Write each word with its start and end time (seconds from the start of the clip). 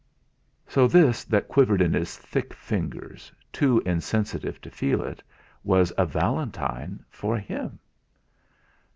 So 0.67 0.87
this 0.87 1.23
that 1.25 1.47
quivered 1.47 1.79
in 1.79 1.93
his 1.93 2.17
thick 2.17 2.55
fingers, 2.55 3.31
too 3.53 3.83
insensitive 3.85 4.59
to 4.61 4.71
feel 4.71 5.03
it, 5.03 5.21
was 5.63 5.93
a 5.95 6.07
valentine 6.07 7.05
for 7.07 7.37
him! 7.37 7.77